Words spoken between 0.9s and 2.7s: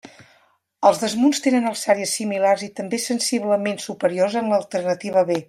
desmunts tenen alçàries similars